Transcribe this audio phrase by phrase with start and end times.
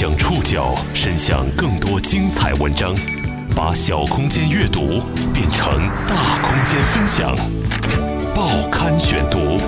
[0.00, 2.94] 将触角伸向更多精彩文章，
[3.54, 4.98] 把小空间阅读
[5.34, 5.76] 变成
[6.08, 7.36] 大空间分享。
[8.34, 9.58] 报刊选读，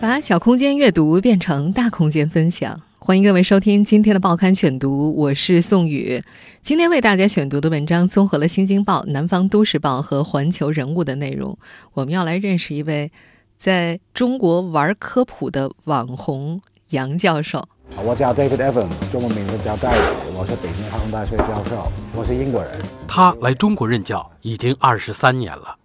[0.00, 2.80] 把小空间阅读变成大空间分享。
[2.98, 6.22] 欢迎各位收听今天的报刊选读，我是宋宇。
[6.62, 11.58] 今天为大家选读的文章综合了《新京报》《南方都市报》和《环球人物》的内容。
[11.92, 13.12] 我们要来认识一位
[13.58, 16.58] 在中国玩科普的网红
[16.88, 17.68] 杨教授。
[18.02, 19.98] 我叫 David Evans，中文名字叫戴伟，
[20.34, 22.70] 我是北京化工大学教授，我是英国人。
[23.06, 25.76] 他来中国任教已经二十三年了。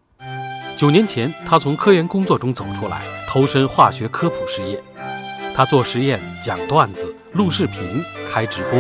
[0.76, 4.82] 九年前，他从科研工作中走出来，投身化学科普事业。
[5.56, 8.80] 他做实验、讲段子、录视频、开直播。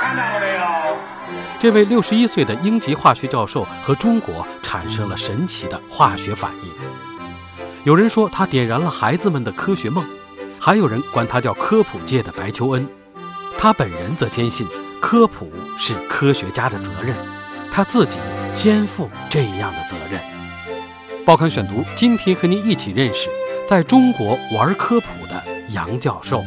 [0.00, 0.96] 看到了没有？
[1.60, 6.70] 这位六十一岁的英籍化学教授和中国产生了神奇的化学反应。
[7.84, 10.04] 有人说他点燃了孩子们的科学梦，
[10.58, 12.86] 还有人管他叫科普界的白求恩。
[13.58, 14.66] 他本人则坚信，
[15.00, 17.14] 科普是科学家的责任，
[17.72, 18.18] 他自己
[18.54, 20.20] 肩负这样的责任。
[21.24, 23.28] 报刊选读，今天和您一起认识
[23.64, 26.44] 在中国玩科普的杨教授。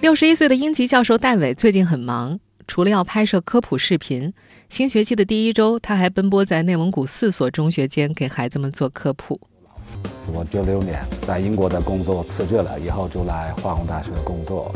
[0.00, 4.32] 六十一岁的英籍教授戴伟最近很忙，除了要拍摄科普视频，
[4.68, 9.40] 新学期的第一周，他还奔波在内蒙古四所中学间给孩子们做科普。
[10.30, 14.70] 我九六年在英国的工作辞职了，以后就来化工大学工作。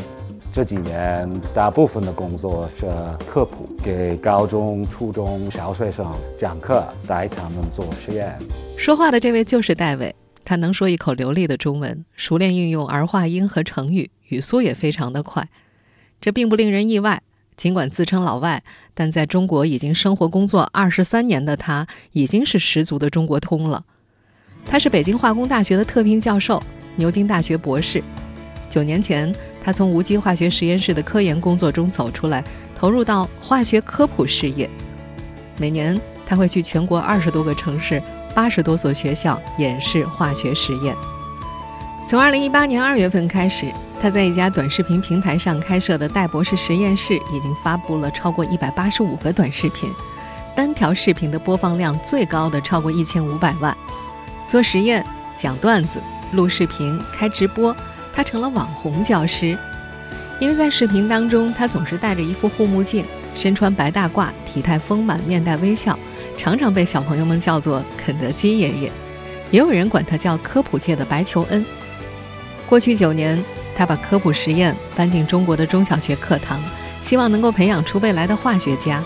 [0.55, 2.87] 这几年大部分的工作是
[3.27, 8.39] 科普，给高中、初中小学生讲课，带他们做实验。
[8.79, 10.15] 说话的这位就是戴伟，
[10.47, 15.47] 他能说一口流利的中文，熟练运用儿化音和成语，语速也非常的快。
[16.23, 17.23] 这并不令人意外，
[17.63, 18.61] 尽管自称老外，
[18.93, 23.85] 但在中国已经生活工作二十三年的他，已经是十足的中国通了。
[24.67, 26.61] 他是北京化工大学的特聘教授，
[26.97, 28.03] 牛津大学博士。
[28.69, 32.43] 九年前，他从无机化学实验室的科研工作中走出来，
[32.75, 34.69] 投入到化学科普事业。
[35.57, 35.97] 每年，
[36.27, 38.03] 他会去全国二十多个城市、
[38.35, 40.97] 八十多所学校演示化学实验。
[42.09, 43.67] 从二零一八年二月份开始，
[44.03, 49.89] 他在一家短视频平台上开设的戴博士实验室已经发布了超过一百八十五个短视频，
[50.57, 53.77] 单条视频的播放量最高的超过一千五百万。
[54.45, 56.01] 做实验、讲段子、
[56.33, 57.75] 录视频、开直播。
[58.13, 59.57] 他成了网红教师，
[60.41, 65.97] 因为在视频当中，他总是戴着一副护目镜，身穿白大褂，体态丰满，面带微笑，
[66.37, 68.93] 常常被小朋友们叫做“肯德基爷爷”，
[69.53, 71.65] 也有人管他叫科普界的白求恩。
[72.69, 73.43] 过去九年，
[73.83, 76.63] 他把科普实验搬进中国的中小学课堂，
[77.01, 79.03] 希望能够培养出未来的化学家。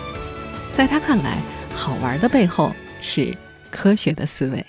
[0.71, 1.39] 在他看来，
[1.75, 2.71] 好玩的背后
[3.01, 3.35] 是
[3.71, 4.67] 科学的思维。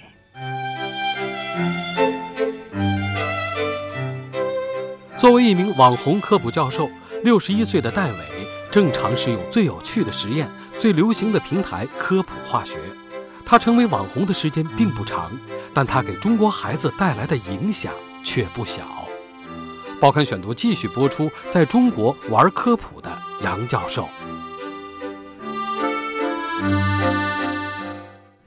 [5.18, 6.90] 作为一名网红科普教授，
[7.26, 8.18] 六十一岁的戴伟
[8.72, 10.48] 正常使用最有趣的实验、
[10.78, 12.78] 最流行的平台科普化学。
[13.46, 15.30] 他成为网红的时间并不长，
[15.74, 17.92] 但他给中国孩子带来的影响
[18.24, 18.97] 却不小。
[20.00, 23.10] 报刊选读继续播出，在中国玩科普的
[23.44, 24.08] 杨教授。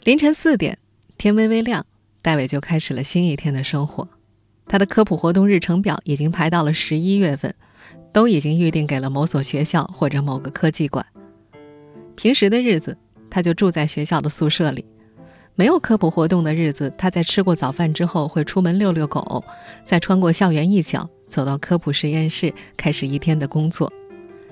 [0.04, 0.78] 凌晨四点，
[1.18, 1.84] 天微微亮，
[2.22, 4.08] 戴伟就开始了新一天的生活。
[4.66, 7.52] 他的科普活动日程表已经排到了十一月份，
[8.12, 11.04] 都已经预定给了某所学校或者某个科技馆。
[12.14, 12.96] 平时的日子，
[13.28, 14.84] 他就住在学校的宿舍里；
[15.56, 19.44] 没有科普活动的日子，他在吃过早饭之后会出门遛遛狗，
[19.84, 23.90] 再穿过校园一角，走到科普实验室，开始一天的工作：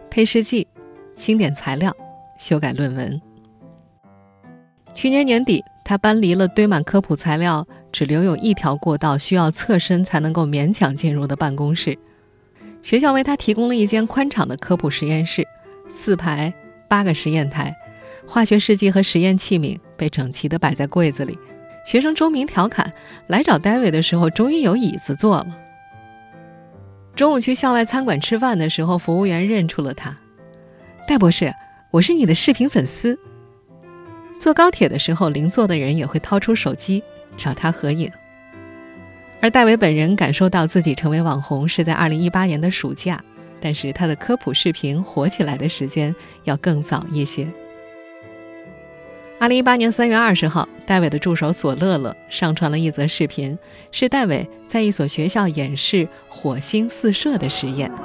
[0.08, 0.66] 配试剂、
[1.14, 1.94] 清点材料、
[2.38, 3.20] 修改论文。
[4.94, 7.66] 去年年底，他搬离了堆满科普材料。
[7.90, 11.98] 只留有一条过道，需要侧身才能够勉强进入的办公室。
[12.82, 15.42] 学校为他提供了一间宽敞的科普实验室，
[15.88, 16.52] 四排
[16.86, 17.74] 八个实验台，
[18.26, 21.38] 化学试剂和实验器皿被整齐地摆在柜子里。
[21.86, 22.92] 学生周明调侃
[23.26, 25.58] ：“来找戴维的时候，终于有椅子坐了。”
[27.18, 30.16] 中午去校外餐馆吃饭的时候，服务员认出了他
[31.04, 31.52] ：“戴博士，
[31.90, 33.18] 我是你的视频粉丝。”
[34.38, 37.02] 坐高铁的时候，邻座的人也会掏出手机。
[37.36, 38.08] 找他合影，
[39.40, 43.20] 而戴维本人感受到自己成为网红是在二零一八年的暑假，
[43.60, 46.14] 但是他的科普视频火起来的时间
[46.44, 47.48] 要更早一些。
[49.40, 53.56] 二零一八年三月二十号，戴伟的助手索乐乐上传了一则视频，
[53.92, 57.88] 是戴伟在一所学校演示火星四射的实验。
[57.94, 58.02] 好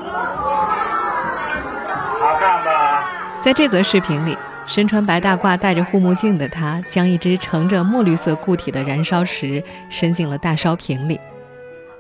[2.39, 3.09] 看吧？
[3.41, 4.38] 在这则视频里。
[4.65, 11.19] 身穿白大褂、戴着护目镜的他，将一只盛着墨绿色固体的燃烧石伸进了大烧瓶里。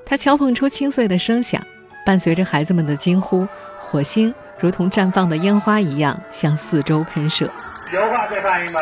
[0.05, 1.61] 他敲碰出清脆的声响，
[2.05, 3.45] 伴随着孩子们的惊呼，
[3.81, 7.51] 火星如同绽放的烟花一样向四周喷射。
[7.91, 8.79] 有话再反应吗？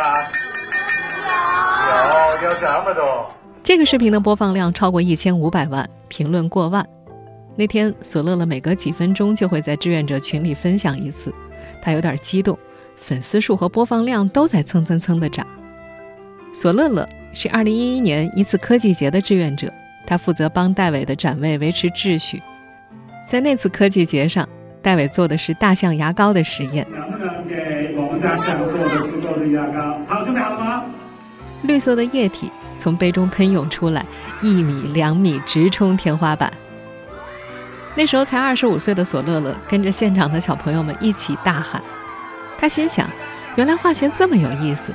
[2.41, 3.31] 有，有这么多。
[3.63, 6.85] 这个视频的播放量超过一千五百万，评论过万。
[7.55, 11.33] 那天，索乐乐每隔几分钟就会在志愿者群里分享一次，
[11.81, 12.57] 他有点激动，
[12.95, 15.45] 粉丝数和播放量都在蹭蹭蹭的涨。
[16.53, 19.71] 索乐乐是二零一一年一次科技节的志愿者，
[20.07, 22.41] 他负责帮戴伟的展位维持秩序。
[23.27, 24.47] 在那次科技节上，
[24.81, 26.87] 戴伟做的是大象牙膏的实验。
[26.89, 27.80] 能不能给
[28.21, 29.99] 我们大象做的足够的牙膏？
[30.07, 30.83] 好，准备好了吗？
[31.63, 34.05] 绿色的液体从杯中喷涌出来，
[34.43, 36.53] 一米两米直冲天花板。
[37.95, 41.81] 那时候才二十五岁的索乐乐跟着现场的小朋友们一起大喊，
[42.59, 43.09] 他心想：
[43.55, 44.93] 原来化学这么有意思。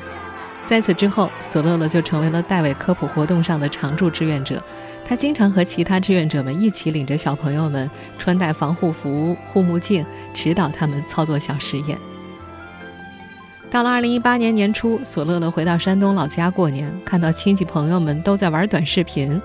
[0.65, 4.63] 在此之后，索乐乐就成为了戴维科普活动上的常驻志愿者。
[5.05, 11.99] 他经常和其他志愿者们一起领着小朋友们穿戴防护服、护目镜，指导他们操作小实验。
[13.71, 19.41] 到了二零一八年年初，索乐乐回到山东老家过年，看到亲戚朋友们都在玩短视频。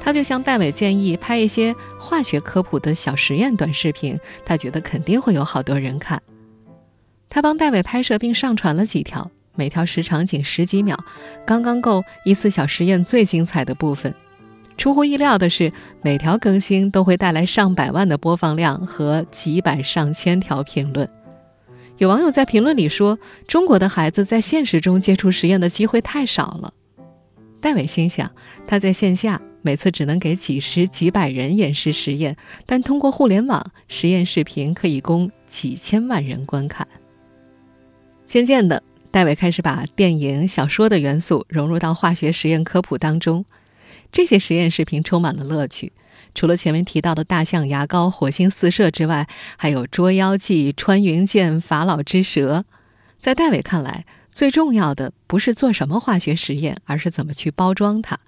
[0.00, 6.22] 他就向戴伟建议拍一些化学科普的小实验短视频，他觉得肯定会有好多人看。
[7.28, 10.96] 他帮戴伟拍摄并上传了几条，每条时长仅十几秒，
[11.44, 14.14] 刚刚够一次小实验最精彩的部分。
[14.76, 21.08] 出乎意料的是，每条更新都会带来上百万的播放量和几百上千条评论。
[21.98, 26.72] 有网友在评论里说：“中国的孩子在现实中接触实验的机会太少了。”
[27.60, 28.30] 戴伟心想，
[28.66, 29.40] 他在线下。
[29.62, 36.86] 每次只能给几十几百人演示实验，但通过互联网，实验视频可以供几千万人观看。
[38.28, 43.44] 渐渐的，戴伟开始把电影、小说的元素融入到化学实验科普当中。
[44.12, 45.92] 这些实验视频充满了乐趣，
[46.36, 52.66] 除了前面提到的大象牙膏、火星四射之外，还有捉妖记、穿云箭、法老之蛇。
[53.18, 58.18] 在戴伟看来，最重要的不是做什么化学实验，而是怎么去包装它。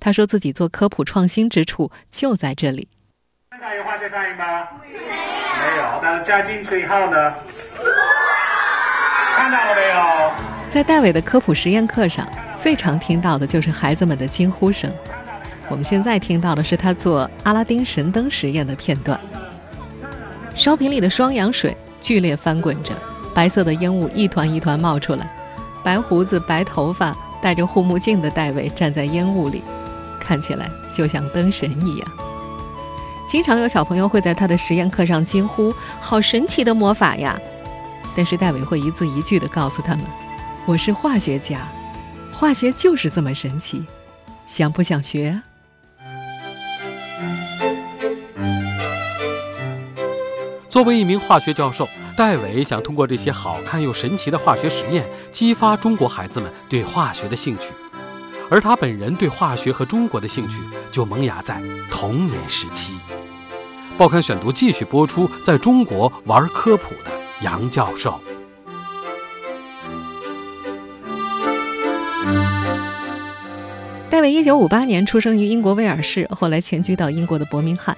[0.00, 2.88] 他说自己做科普创新之处就在这里。
[3.50, 4.66] 现在有化学反应吗？
[4.82, 4.98] 没有。
[4.98, 6.00] 没有。
[6.02, 7.34] 那加进去以后呢？
[9.36, 10.32] 看到了没有？
[10.70, 12.26] 在戴伟的科普实验课上，
[12.58, 14.90] 最常听到的就是孩子们的惊呼声。
[15.70, 19.18] 我们现在听到的是他做阿拉丁神灯实验的片段。
[20.56, 22.92] 烧瓶里的双氧水剧烈翻滚着，
[23.32, 25.30] 白色的烟雾一团一团冒出来。
[25.84, 29.62] 白胡子、白头发、戴着护目镜的戴维站在烟雾里。
[30.18, 32.08] 看起来就像灯神一样。
[33.28, 37.40] 经常有小朋友会在他的实验课上惊呼：“好神奇的魔法呀！”
[38.16, 40.04] 但是戴维会一字一句地告诉他们
[40.66, 41.60] ：“我是化学家，
[42.32, 43.84] 化学就是这么神奇，
[44.46, 45.40] 想不想学？”
[50.80, 51.86] 作为一名化学教授，
[52.16, 57.64] 戴维想通过这些好看又神奇的化学实验，激发中国孩子们对化学的兴趣。
[58.48, 60.56] 而他本人对化学和中国的兴趣
[60.90, 61.60] 就萌芽在
[61.90, 62.94] 童年时期。
[63.98, 67.10] 报刊选读继续播出，在中国玩科普的
[67.42, 68.18] 杨教授。
[74.08, 77.94] 戴维一九五八年出生于英国威尔士，后来迁居到英国的伯明翰。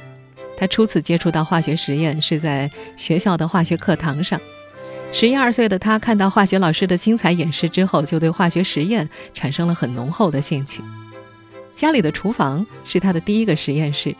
[0.56, 4.40] 他初次接触到化学实验是在学校的化学课堂上。
[5.12, 10.80] 十一二岁的他看到化学老师的精彩演示之后，就对化学实验产生了很浓厚的兴趣。
[11.74, 14.14] 家里的厨房是他的第一个实验室，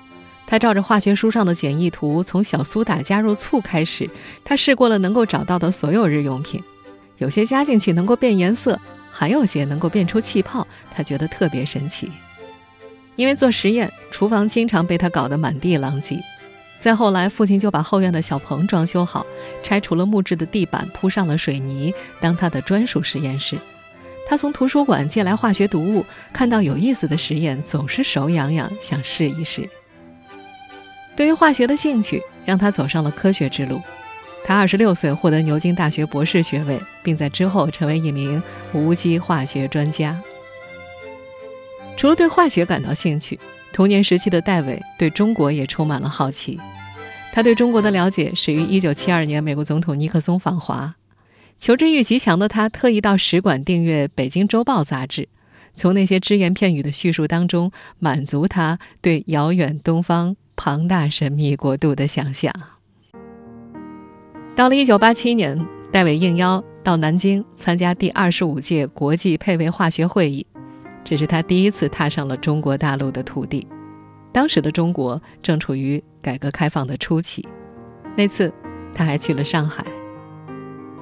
[0.47, 4.11] 他照着化学书上的简易图，从小苏打加入醋开始，
[4.45, 6.63] 他试过了能够找到的所有日用品，
[7.19, 8.79] 有些加进去能够变颜色，
[9.11, 12.11] 还有些能够变出气泡，他觉得特别神奇。
[13.17, 16.19] 因为做实验，厨房经常被他搞得满地狼藉。
[16.81, 19.25] 再后来，父亲就把后院的小棚装修好，
[19.63, 23.57] 拆除了木质的地板，铺上了水泥，当他的专属实验室。
[24.27, 29.69] 他从图书馆借来化学读物，看到有意思的实验，总是手痒痒，想试一试。
[31.15, 33.81] 对于化学的兴趣，让他走上了科学之路。
[34.45, 38.43] 他二十六岁获得牛津大学博士学位，并在之后成为一名
[38.73, 40.19] 无机化学专家。
[41.97, 43.39] 除了对化学感到兴趣，
[43.73, 46.59] 童年时期的戴维对中国也充满了好奇。
[47.33, 50.97] 他对中国的了解始于1972年美国总统尼克松访华，
[51.59, 55.29] 求知欲极强的他特意到使馆订阅《北京周报》杂志，
[55.77, 62.53] 从那些只言片语的叙述当中满足他对遥远东方庞大神秘国度的想象。
[64.55, 70.47] 到了1987年，戴维应邀到南京参加第二十五届国际配位化学会议。
[71.05, 73.67] 这是他第一次踏上了中国大陆的土地。
[74.33, 77.47] 当时的中国正处于改革开放的初期，
[78.17, 78.53] 那次
[78.95, 79.85] 他还去了上海。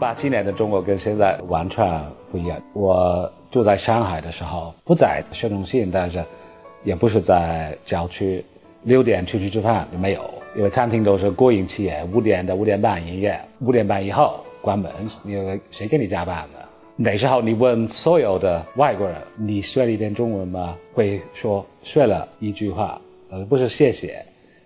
[0.01, 2.03] 八七年的中国跟现在完全
[2.33, 2.61] 不一样。
[2.73, 6.25] 我住在上海的时候，不在市中心，但是
[6.83, 8.45] 也不是在郊区。
[8.85, 10.23] 六点出去吃饭没有，
[10.57, 14.91] 因为餐厅都是国营企业，五点到五点半营业，五点半以后关门。
[15.23, 16.60] 因为谁给你加班呢？
[17.03, 20.77] 那时候你问所有的外国人，你学了一点中文吗？
[20.93, 24.23] 会说学了一句话，呃，不是谢谢，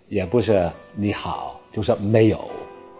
[0.08, 2.44] 也不是你好，就是没有。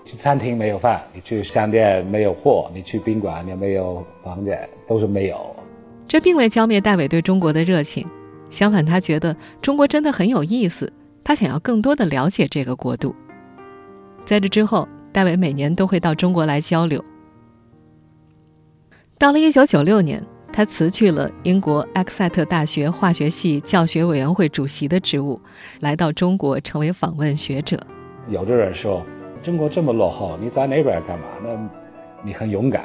[0.05, 5.57] 去餐厅没有饭，你去商店没有货，你去宾馆也没有房间，都是没有。
[6.07, 8.07] 这并未浇灭戴伟对中国的热情，
[8.51, 10.93] 相反，他觉得中国真的很有意思，
[11.25, 13.13] 他想要更多的了解这个国度。
[14.25, 17.05] 在这之后，戴伟每年都会到中国来交流。
[19.25, 25.41] 到了1996年，他辞去了英国埃克塞特大学化学系教学委员会主席的职务，
[25.81, 27.81] 来到中国成为访问学者。
[28.29, 29.03] 有的人说。
[29.43, 31.25] 中国这么落后，你在那边干嘛？
[31.43, 31.49] 那
[32.23, 32.85] 你很勇敢。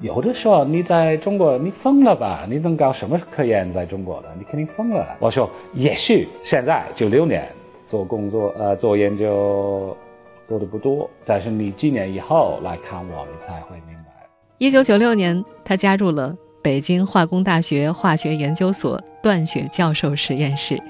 [0.00, 2.46] 有的说你在中国，你疯了吧？
[2.46, 4.28] 你能搞什么科研在中国的？
[4.36, 5.16] 你肯定疯了。
[5.20, 7.48] 我说，也许现在九六年
[7.86, 9.96] 做工作，呃，做研究
[10.46, 14.15] 做的不多，但是你几年以后来看我，你才会明白。
[14.58, 20.82] 一九九六年，他加入了北京化工大学化学研究所段雪教授实验室。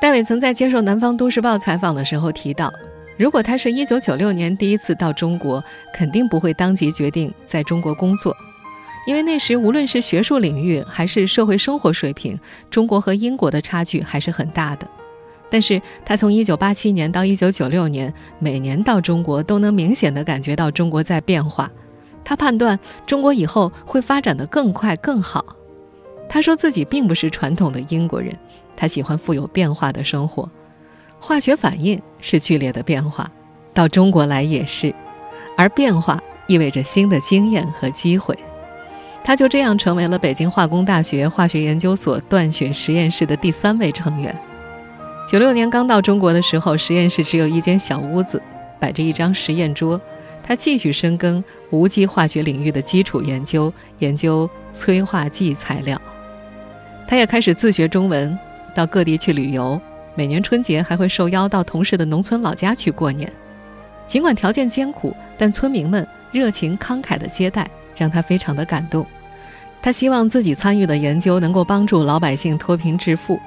[0.00, 2.72] 戴伟曾在接受《南方都市报》采访的时候提到。
[3.18, 8.34] 如果他是一九九六年第一次到中国，肯定不会当即决定在中国工作，
[9.06, 12.40] 因为那时无论是学术领域还是社会生活水平，
[12.70, 14.88] 中国和英国的差距还是很大的。
[15.50, 21.70] 但是他从一九八七年到一九九六年，每年到中国都能明显的感觉到中国在变化。
[22.30, 25.44] 他判断中国以后会发展的更快更好。
[26.28, 28.32] 他说自己并不是传统的英国人，
[28.76, 30.48] 他喜欢富有变化的生活。
[31.18, 33.28] 化学反应是剧烈的变化，
[33.74, 34.94] 到中国来也是，
[35.56, 38.38] 而变化意味着新的经验和机会。
[39.24, 44.32] 他就这样成为了北京化工大学化学研究所段雪实验室的第三位成员。
[45.28, 48.40] 九六年刚到中国的时候，实验室只有一间小屋子，
[48.78, 50.00] 摆着一张实验桌。
[50.50, 55.96] 他继续深耕无机化学领域的基础研究，研究催化剂材料。
[57.06, 58.36] 他也开始自学中文，
[58.74, 59.80] 到各地去旅游。
[60.16, 63.32] 每年春节还会受邀到同事的农村老家去过年，
[64.08, 67.64] 尽管条件艰苦，但村民们热情慷慨的接待
[67.96, 69.06] 让他非常的感动。
[69.80, 73.38] 他希望自己参与的研究能够帮助老百姓脱贫致富。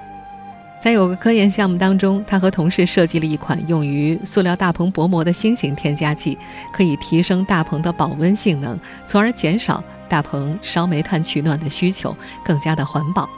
[0.83, 6.37] 在有个科研项目当中，他和同事设计了一款用于塑料大棚薄膜的新型添加剂，
[6.73, 12.13] 可以提升大棚的保温性能，从而减少大棚烧煤炭取暖的需求，
[12.43, 13.29] 更加的环保。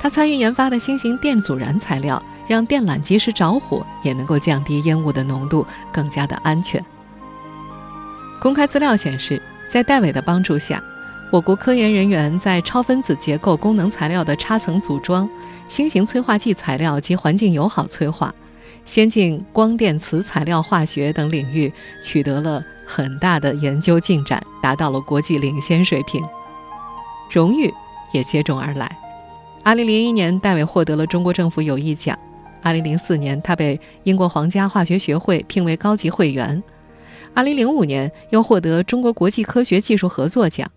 [0.00, 2.22] 他参与研发的新型电阻燃材料。
[2.46, 6.84] 让电缆即使着火也能够降低烟雾的浓度，更加的安全。
[8.38, 10.82] 公开资料显示，在戴伟的帮助下，
[11.34, 15.28] 我国科研人员在超分子结构功能材料的插层组装、
[15.66, 18.32] 新型催化剂材料及环境友好催化、
[18.84, 26.22] 先进光电磁材料化学等领域取得了很大的研究进展，达到了国际领先水平。
[27.28, 27.68] 荣誉
[28.12, 28.96] 也接踵而来。
[29.64, 32.16] 2001年，戴伟获得了中国政府友谊奖。
[32.62, 36.62] 二零零四年，他被英国皇家化学学会聘为高级会员。
[37.34, 40.70] 二零零五年，又获得中国国际科学技术合作奖。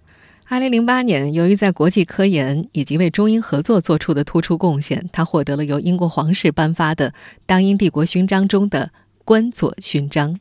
[0.49, 7.13] 二零零八年，由于在国际科研以及为中英合作做出的突出贡献，他获得了由英国皇室颁发的
[7.45, 8.91] 当英帝国勋章中的
[9.25, 10.39] 官佐勋章。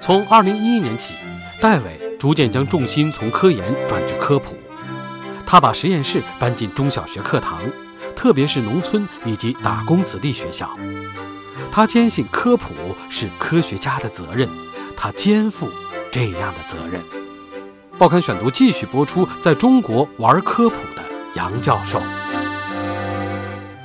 [0.00, 1.14] 从二零一一年起，
[1.60, 4.54] 戴伟逐渐将重心从科研转至科普。
[5.44, 7.60] 他把实验室搬进中小学课堂，
[8.14, 10.70] 特别是农村以及打工子弟学校。
[11.72, 12.72] 他坚信科普
[13.10, 14.48] 是科学家的责任，
[15.02, 15.66] 他肩负
[16.12, 17.00] 这样的责任。
[17.98, 21.02] 报刊选读继续播出，在中国玩科普的
[21.34, 21.98] 杨教授。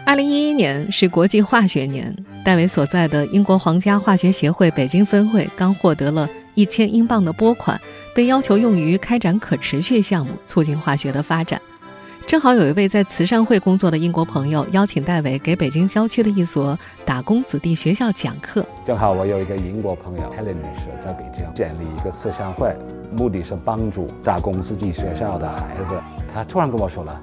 [0.06, 7.80] 二零一一年是国际化学年，戴维所在的英国皇家化学协会北京分会刚获得了一千英镑的拨款。
[8.14, 11.62] 被要求用于开展可持续项目，促进化学的发展。
[12.28, 18.66] 正好有一位在慈善会工作的英国朋友邀请戴维给北京郊区的一所打工子弟学校讲课。
[18.84, 22.76] 正好我有一个英国朋友 Helen 女士在北京建立一个慈善会，
[23.16, 25.94] 目的是帮助打工子弟学校的孩子。
[26.34, 27.22] 她突然跟我说了：“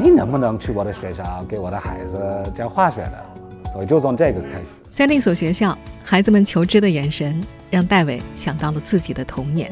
[0.00, 2.18] 你能不能去我的学校给我的孩子
[2.54, 3.22] 教化学的？”
[3.70, 7.38] 所以就从这个开始，在那所学校，孩子们求知的眼神
[7.70, 9.70] 让戴维想到了自己的童年。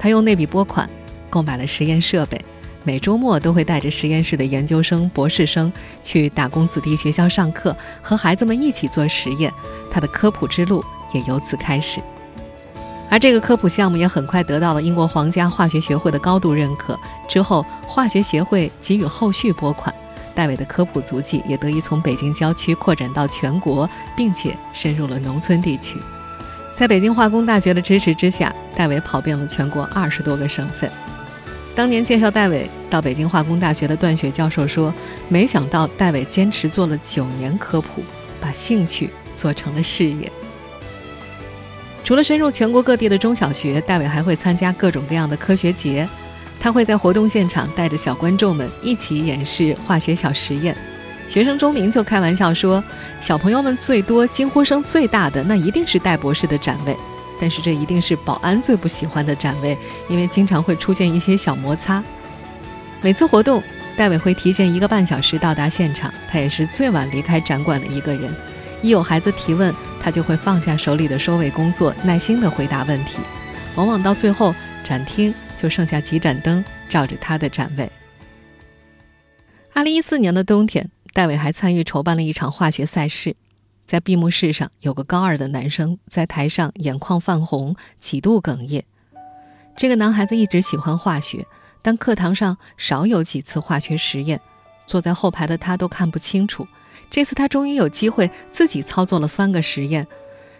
[0.00, 0.90] 他用那笔拨款
[1.28, 2.40] 购买了实验设备，
[2.82, 5.70] 每周末都会带着实验室的研究生、博士生
[6.02, 9.52] 去打工子弟学校上课，和孩子们一起做实验。
[9.90, 10.82] 他的科普之路
[11.12, 12.00] 也由此开始。
[13.10, 16.98] 而这个科普项目也很快得到了英国皇家化学学会的高度认可。
[17.28, 19.94] 之后，化学协会给予后续拨款，
[20.34, 25.96] 戴维的科普足迹也得以从北京郊区扩展到全国，并且深入了农村地区。
[26.72, 30.90] 在北京化工大学的支持之下，戴维跑遍了全国二十多个省份。
[31.74, 34.92] 当年介绍戴伟到北京化工大学的段雪教授说
[35.28, 38.02] ：“没想到戴伟坚持做了九年科普，
[38.40, 40.30] 把兴趣做成了事业。”
[42.04, 46.08] 除了深入全国各地的中小学，戴伟还会参加各种各样的科学节。
[46.58, 50.76] 他会在活动现场带着小观众们一起演示化学小实验。
[51.26, 52.84] 学生周明就开玩笑说
[53.18, 56.94] ：“小朋友们最多、惊呼声最大的，那一定是戴博士的展位。
[57.40, 59.76] 但是这一定是保安最不喜欢的展位，
[60.08, 62.04] 因为经常会出现一些小摩擦。”
[63.02, 63.62] 每次活动，
[63.96, 68.30] 戴伟会提前一个半小时到达现场，他也是最晚离开展馆的一个人。
[68.82, 73.16] 一有孩子提问，他就会放下手里的收尾工作，耐心地回答问题。
[73.74, 74.54] 往往到最后，
[74.84, 77.90] 展厅就剩下几盏灯照着他的展位。
[79.72, 83.34] 二零一四年的冬天，戴伟还参与筹办了一场化学赛事。
[83.90, 88.84] 在闭幕式上，有个高二的男生在台上眼眶泛红，几度哽咽。
[89.76, 91.44] 这个男孩子一直喜欢化学，
[91.82, 94.40] 但课堂上少有几次化学实验，
[94.86, 96.68] 坐在后排的他都看不清楚。
[97.10, 100.06] 这次他终于有机会自己操作了三个实验，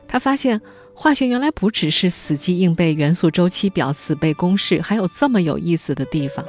[0.09, 0.61] 他发现
[0.93, 6.45] 化学原来不只是死记硬背元素周期表、死背公式，还有这么有意思的地方。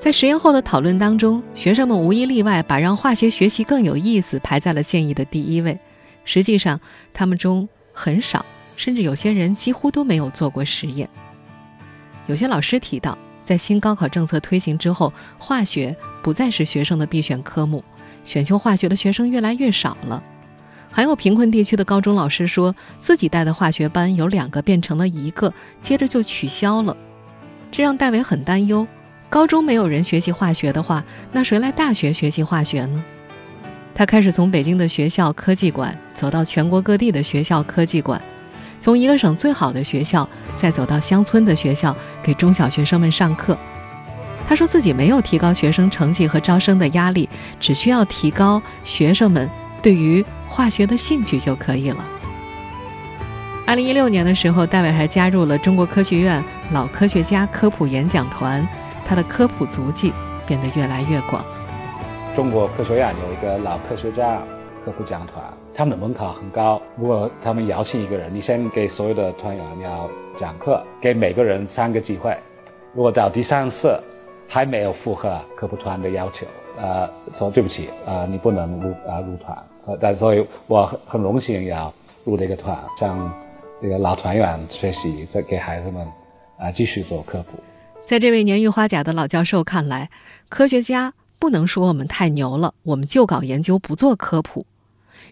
[0.00, 5.78] 在实验后的讨论当中，学生们无一例外把让化学学习更有意思排在了建议的第一位。
[6.24, 6.80] 实际上，
[7.12, 8.44] 他们中很少，
[8.76, 11.06] 甚至有些人几乎都没有做过实验。
[12.26, 17.84] 有些老师提到，在新高考政策推行之后，化学不再是学生的必选科目。
[18.24, 20.22] 选修化学的学生越来越少了，
[20.90, 26.96] 还有贫困地区的高中老师说自己带的化学班有两个变成了一个，接着就取消了，
[27.70, 28.86] 这让戴维很担忧。
[29.30, 33.04] 高中没有人学习化学的话，那谁来大学学习化学呢？
[33.94, 38.20] 他开始从北京的学校科技馆走到全国各地的学校科技馆，
[38.80, 43.56] 从一个省最好的学校再走到乡村的学校，给中小学生们上课。
[44.44, 47.28] 他说自己没有提高学生成绩和招生的压力，
[47.60, 49.48] 只需要提高学生们
[49.80, 52.04] 对于化学的兴趣就可以了。
[53.64, 58.66] 二零一六年的时候，戴伟还加入了中国科学院老科学家科普演讲团，
[59.10, 60.12] 他的科普足迹
[60.46, 61.44] 变得越来越广。
[62.36, 64.40] 中国科学院有一个老科学家
[64.84, 65.42] 科普讲团，
[65.74, 66.80] 他们的门槛很高。
[66.96, 72.38] 如果他们邀请一个人，你先给所有的团员要讲课，给每个人三个机会。
[72.94, 74.00] 如果到第三次，
[74.46, 76.46] 还没有符合科普团的要求，
[76.78, 81.92] 呃，说对不起，呃，你不能入啊入团，所但所以我很很荣幸要
[82.22, 83.28] 入这个团，向
[83.82, 86.06] 这个老团员学习，再给孩子们
[86.60, 87.58] 啊继续做科普。
[88.10, 90.10] 在这位年逾花甲的老教授看来，
[90.48, 94.66] 科学家不能说我们太牛了，我们就搞研究不做科普，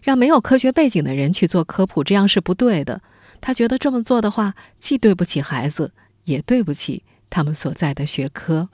[0.01, 3.01] 让没有科学背景的人去做科普，这样是不对的。
[3.41, 5.91] 他觉得这么做的话，既对不起孩子，
[6.23, 8.69] 也对不起他们所在的学科。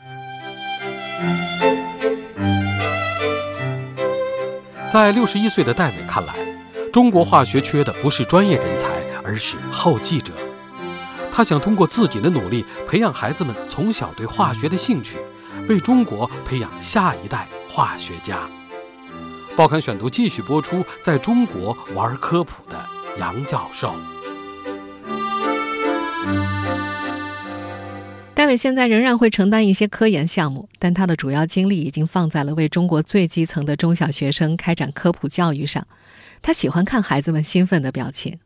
[4.88, 6.36] 在六十一岁的戴伟看来，
[6.94, 8.88] 中国化学缺的不是专业人才，
[9.24, 10.32] 而是后继者。
[11.36, 15.18] 他想通过自己的努力，培养孩子们从小对化学的兴趣，
[15.68, 18.48] 为中国培养下一代化学家。
[19.54, 22.78] 报刊选读继续播出，在中国玩科普的
[23.20, 23.94] 杨教授。
[28.34, 35.86] 戴伟现在仍然会承担一些科研项目，但他的主要精力已经放在了为中国最基层的中小学生开展科普教育上。
[36.42, 38.40] 他喜欢看孩子们兴奋的表情。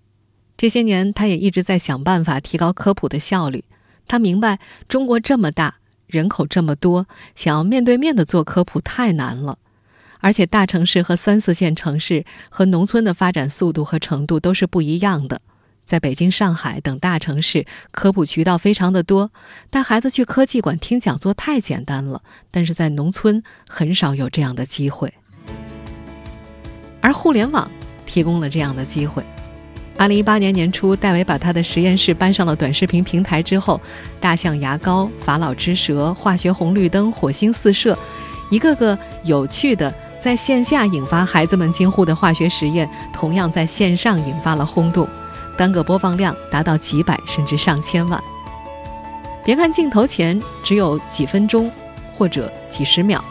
[0.59, 3.63] 这些年，他也一直在想办法提高科普的效率。
[4.09, 9.57] 他明白，中国这么大，人口这么多，想要面对面的做科普太难了。
[10.19, 15.39] 而且，大城市和三四线城市和农村的发展速度和程度都是不一样的。
[15.85, 19.31] 在北京、上海等大城市，科普渠道非常的多，
[19.69, 22.21] 带孩子去科技馆听讲座太简单了。
[22.51, 25.13] 但是在农村，很少有这样的机会。
[26.99, 27.71] 而互联网
[28.05, 29.23] 提供了这样的机会。
[29.99, 33.81] 二零一八年年初，戴维把他的实验室搬上了短视频平台之后，
[34.21, 37.99] 大象牙膏、法老之蛇、化学红绿灯、火星四射，
[38.49, 45.05] 一个个有趣的在线下引发孩子们惊呼的化学实验，同样在线上引发了轰动。
[45.57, 48.23] 单个播放量达到几百甚至上千万。
[49.43, 51.69] 别看镜头前只有几分钟，
[52.17, 53.21] 或者几十秒。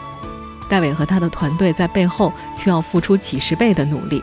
[0.69, 4.21] 戴维和他的团队在背后却要付出几十倍的努力，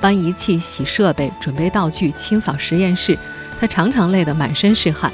[0.00, 3.18] 搬仪器、洗设备、准备道具、清扫实验室，
[3.60, 5.12] 他常常累得满身是汗，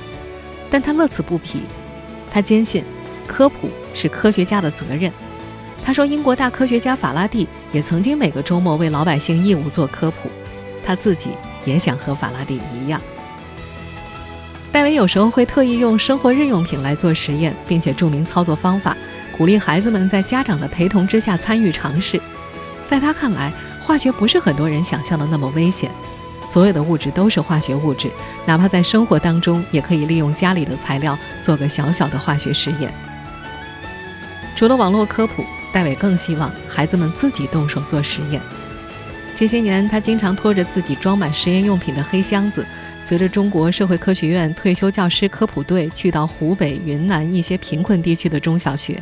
[0.70, 1.62] 但他乐此不疲。
[2.30, 2.84] 他坚信，
[3.26, 5.12] 科普是科学家的责任。
[5.84, 10.30] 他说，英国大科学家法拉第也曾经每个周末为老百姓义务做科普，
[10.84, 11.30] 他自己
[11.64, 13.00] 也想和法拉第一样。
[14.72, 18.96] 戴维有时候会特意用生活日用品来做实验，并且注明操作方法。
[19.36, 22.20] 鼓励孩子们在家长的陪同之下参与尝试。
[22.84, 23.52] 在他看来，
[23.86, 25.88] 化学不是很多人想象的那么危险。
[26.48, 28.10] 所有的物质都是化学物质，
[28.44, 32.92] 哪怕在生活当中，也可以利用家里的材料做个小小的化学实验。
[34.56, 38.40] 除了网络科普，戴伟更希望孩子们自己动手做实验。
[39.36, 42.66] 这些年，他经常拖着自己装满实验用品的黑箱子。
[43.04, 49.00] 随着中国社会科学院退休教师科普队去到湖北、云南一些贫困地区的中小学。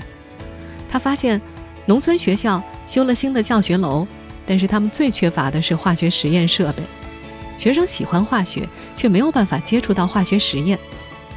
[0.91, 1.41] 他发现，
[1.87, 4.07] 农村学校修了新的教学楼，
[4.47, 6.83] 但是他们最缺乏的是化学实验设备。
[7.59, 10.79] 学生喜欢化学，却没有办法接触到化学实验。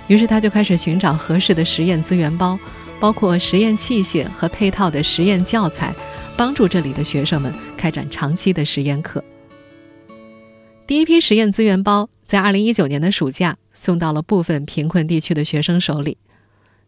[0.08, 2.58] 于是他就开始寻找合适的实验资源包，
[3.00, 5.94] 包括实验器械和配套的实验教材，
[6.36, 9.24] 帮助这里的学生们开展长期的实验课。
[10.88, 16.18] 第一批实验资源包在2019年的暑假送到了部分贫困地区的学生手里。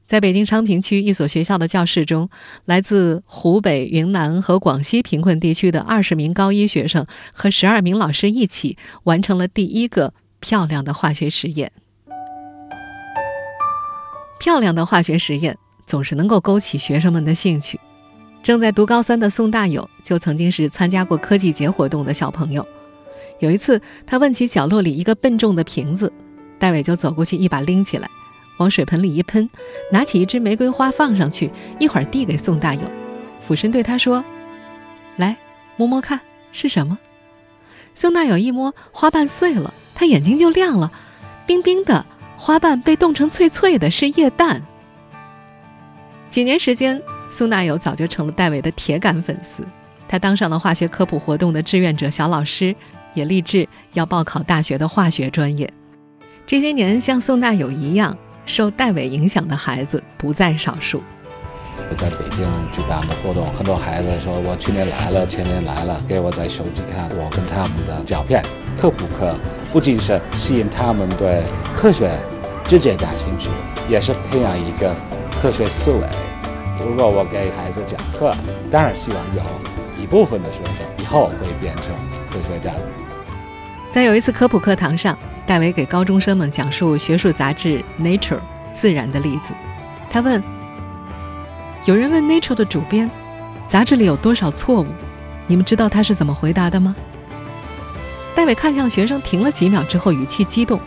[0.10, 2.32] 在北京昌平区一所学校的教室中，
[2.66, 11.72] 来自湖北、云南和广西贫困地区的二十名高一学生和十二名老师一起完成了第一个漂亮的化学实验。
[14.40, 17.80] 漂亮的化学实验总是能够勾起学生们的兴趣。
[18.42, 22.68] 正在读高三的宋大友就曾经是参加过科技节活动的小朋友。
[23.38, 26.12] 有一次，他问起角落里一个笨重的瓶子，
[26.58, 28.10] 戴伟就走过去一把拎起来。
[28.60, 29.50] 往水盆里一喷，
[29.92, 32.82] 拿起一支玫瑰花放上去，一会儿递给宋大友，
[33.42, 34.24] 俯身对他说
[35.18, 35.36] ：“来
[35.76, 36.20] 摸摸看
[36.52, 36.98] 是什么。”
[37.96, 40.92] 宋大友一摸，花瓣碎了，他眼睛就亮了，
[41.46, 42.06] 冰冰的
[42.38, 44.62] 花瓣被冻成脆脆的，是液氮。
[46.30, 49.64] 几年时间，宋大友早就成了戴维的铁杆粉丝，
[50.08, 52.76] 他当上了化学科普活动的志愿者小老师，
[53.14, 55.72] 也立志要报考大学的化学专业。
[56.46, 58.18] 这些年，像宋大友一样。
[58.50, 61.04] 受戴伟影响的孩子不在少数。
[61.96, 68.44] 在北京举办的活动，很多孩子说：“我去年来了，前年来了，给我在手机看我跟他们的照片。”
[68.76, 69.36] 科普课
[69.72, 71.44] 不仅是吸引他们对
[71.76, 72.10] 科学
[72.66, 73.50] 直接感兴趣，
[73.88, 74.96] 也是培养一个
[75.40, 76.00] 科学思维。
[76.80, 78.36] 如果我给孩子讲课，
[78.72, 79.42] 当然希望有
[80.02, 81.96] 一部分的学生以后会变成
[82.32, 82.74] 科学家。
[83.92, 85.16] 在有一次科普课堂上。
[85.50, 88.38] 戴维给高中生们讲述学术杂志《Nature》
[88.72, 89.52] 自然的例子。
[90.08, 90.44] 他问
[91.86, 93.10] ：“有人问《Nature》的主编，
[93.68, 94.86] 杂志里有多少错误？
[95.48, 96.96] 你们知道他是怎么回答的吗？”
[98.36, 100.80] 戴维看向学生，停了几秒之后，语气激动：“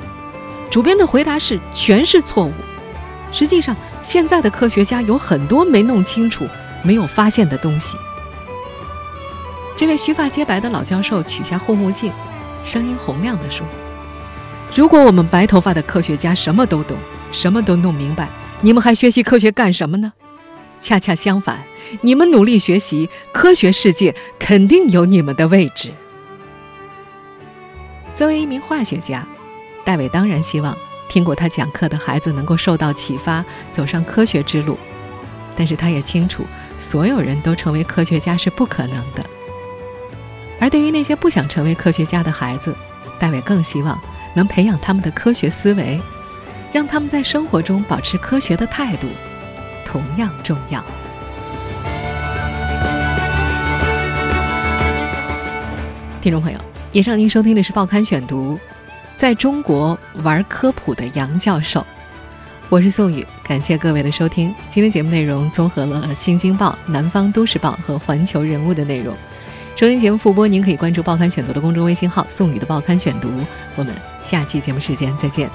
[0.70, 2.52] 主编的回答是全是错误。
[3.32, 6.46] 实际上，现在的科学家有很多没弄清楚、
[6.84, 7.96] 没有发现的东西。”
[9.76, 12.12] 这位须发皆白的老教授取下护目镜，
[12.62, 13.66] 声音洪亮地说。
[14.74, 16.96] 如果我们白头发的科学家什么都懂，
[17.30, 18.26] 什么都弄明白，
[18.62, 20.10] 你们还学习科学干什么呢？
[20.80, 21.62] 恰恰相反，
[22.00, 25.92] 你们努力学习，科学世界肯定有你们的位置。
[28.14, 29.26] 作为一名化学家，
[29.84, 30.74] 戴伟当然希望
[31.06, 34.78] 听过他讲课的孩子能够受到启发，走上科学之路。
[35.54, 36.46] 但是他也清楚，
[36.78, 39.22] 所有人都成为科学家是不可能的。
[40.58, 42.74] 而对于那些不想成为科学家的孩子，
[43.18, 44.00] 戴伟更希望。
[44.34, 46.00] 能培养他们的科学思维，
[46.72, 49.06] 让他们在生活中保持科学的态度，
[49.84, 50.82] 同样重要。
[56.20, 56.58] 听众朋友，
[56.92, 58.54] 以上您收听的是《报刊选读》，
[59.16, 61.84] 在中国玩科普的杨教授，
[62.68, 64.54] 我是宋宇，感谢各位的收听。
[64.68, 69.16] 今天节目内容综合了《新京报》《南方都市报》和《环球人物》的内容。
[69.74, 73.28] 收听节目复播，您可以关注《报刊选读》的公众微信号“送你的报刊选读”。
[73.74, 75.50] 我们下期节目时间再见。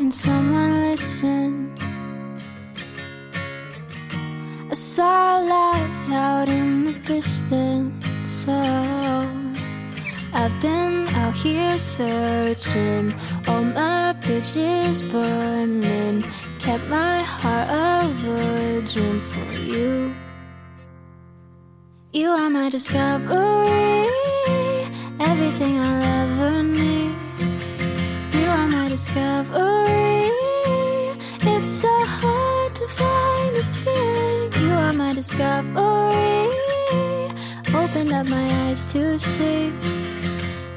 [0.00, 1.78] And someone listened.
[4.70, 7.92] I saw a light out in the distance.
[8.24, 8.54] So
[10.32, 13.12] I've been out here searching,
[13.46, 16.24] all my bridges burning,
[16.58, 20.14] kept my heart a virgin for you.
[22.14, 24.08] You are my discovery,
[25.20, 26.87] everything I'll ever need.
[29.08, 30.28] Discovery.
[31.40, 34.52] It's so hard to find this feeling.
[34.60, 36.52] You are my discovery.
[37.74, 39.72] Opened up my eyes to see.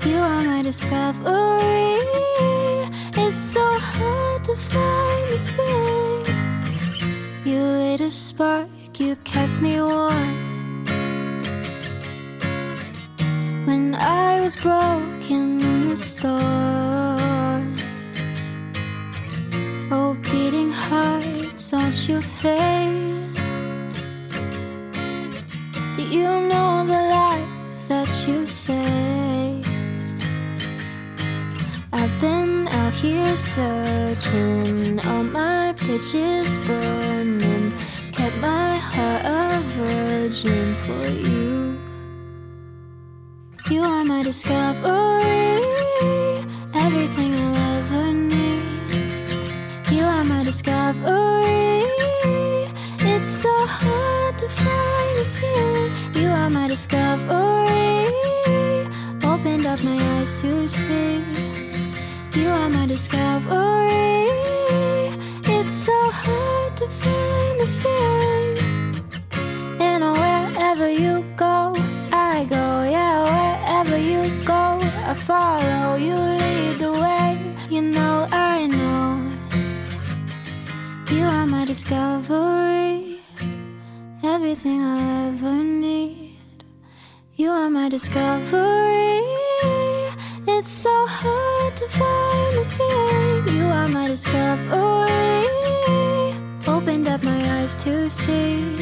[0.05, 1.99] You are my discovery.
[3.21, 6.25] It's so hard to find this feeling.
[7.43, 10.85] You lit a spark, you kept me warm.
[13.65, 17.00] When I was broken in the storm.
[20.31, 23.35] Beating hearts, don't you fade?
[25.95, 29.67] Do you know the life that you saved?
[31.91, 37.73] I've been out here searching, all my bridges burning,
[38.13, 41.77] kept my heart a virgin for you.
[43.69, 45.61] You are my discovery,
[50.51, 51.85] discovery.
[53.13, 55.93] It's so hard to find this feeling.
[56.13, 58.11] You are my discovery.
[59.31, 61.23] Opened up my eyes to see.
[62.35, 64.27] You are my discovery.
[65.55, 68.57] It's so hard to find this feeling.
[69.79, 71.75] And wherever you go,
[72.11, 72.65] I go.
[72.97, 74.63] Yeah, wherever you go,
[75.11, 75.95] I follow.
[75.95, 76.50] You
[81.71, 83.17] discovery.
[84.25, 86.65] Everything I'll ever need.
[87.35, 89.23] You are my discovery.
[90.55, 93.57] It's so hard to find this feeling.
[93.57, 95.47] You are my discovery.
[96.67, 98.75] Opened up my eyes to see.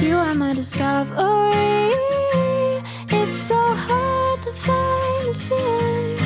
[0.00, 1.92] You are my discovery.
[3.18, 6.21] It's so hard to find this feeling.